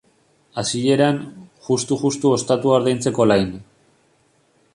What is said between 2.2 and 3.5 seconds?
ostatua ordaintzeko